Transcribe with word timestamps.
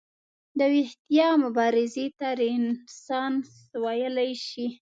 د 0.57 0.59
ویښتیا 0.73 1.27
مبارزې 1.43 2.07
ته 2.19 2.27
رنسانس 2.41 3.49
ویلی 3.83 4.31
شي. 4.47 4.67